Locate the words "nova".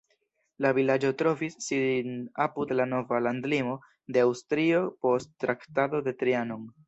2.95-3.19